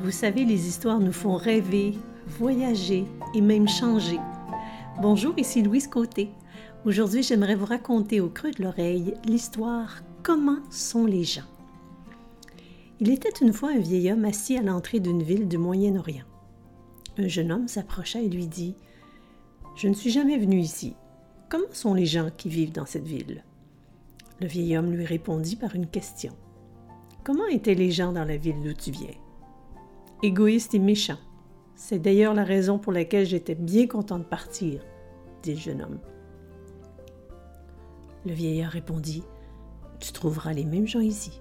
[0.00, 1.94] Vous savez, les histoires nous font rêver,
[2.38, 3.04] voyager
[3.34, 4.18] et même changer.
[5.02, 6.30] Bonjour, ici Louise Côté.
[6.84, 11.48] Aujourd'hui, j'aimerais vous raconter au creux de l'oreille l'histoire Comment sont les gens.
[13.00, 16.26] Il était une fois un vieil homme assis à l'entrée d'une ville du Moyen-Orient.
[17.16, 18.76] Un jeune homme s'approcha et lui dit
[19.74, 20.94] Je ne suis jamais venu ici.
[21.48, 23.42] Comment sont les gens qui vivent dans cette ville?
[24.40, 26.34] Le vieil homme lui répondit par une question
[27.24, 29.27] Comment étaient les gens dans la ville d'où tu viens?
[30.22, 31.18] Égoïste et méchant.
[31.74, 34.82] C'est d'ailleurs la raison pour laquelle j'étais bien content de partir,
[35.42, 35.98] dit le jeune homme.
[38.26, 39.22] Le vieillard répondit
[40.00, 41.40] Tu trouveras les mêmes gens ici.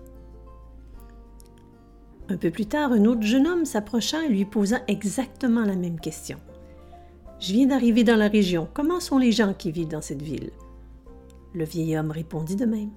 [2.29, 5.99] Un peu plus tard, un autre jeune homme s'approcha et lui posa exactement la même
[5.99, 6.37] question.
[7.39, 8.67] Je viens d'arriver dans la région.
[8.73, 10.51] Comment sont les gens qui vivent dans cette ville
[11.53, 12.91] Le vieil homme répondit de même.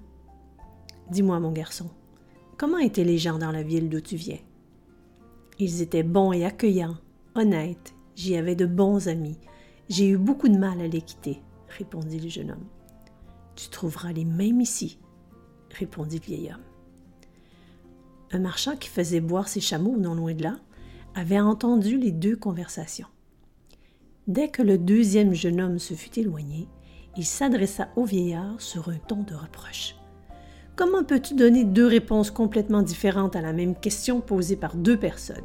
[1.11, 1.89] Dis-moi, mon garçon,
[2.59, 4.39] comment étaient les gens dans la ville d'où tu viens
[5.61, 6.97] ils étaient bons et accueillants,
[7.35, 7.95] honnêtes.
[8.17, 9.39] J'y avais de bons amis.
[9.89, 12.67] J'ai eu beaucoup de mal à les quitter, répondit le jeune homme.
[13.57, 14.99] Tu trouveras les mêmes ici,
[15.71, 16.63] répondit le vieil homme.
[18.33, 20.57] Un marchand qui faisait boire ses chameaux non loin de là
[21.15, 23.09] avait entendu les deux conversations.
[24.29, 26.69] Dès que le deuxième jeune homme se fut éloigné,
[27.17, 29.97] il s'adressa au vieillard sur un ton de reproche.
[30.81, 35.45] Comment peux-tu donner deux réponses complètement différentes à la même question posée par deux personnes?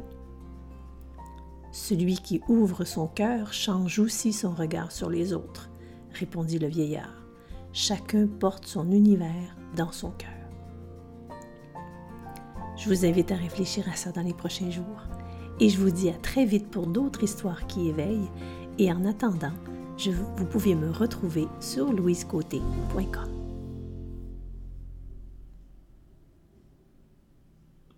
[1.72, 5.68] Celui qui ouvre son cœur change aussi son regard sur les autres,
[6.14, 7.22] répondit le vieillard.
[7.74, 10.30] Chacun porte son univers dans son cœur.
[12.78, 15.02] Je vous invite à réfléchir à ça dans les prochains jours
[15.60, 18.30] et je vous dis à très vite pour d'autres histoires qui éveillent
[18.78, 19.52] et en attendant,
[20.38, 23.35] vous pouvez me retrouver sur louisecôté.com.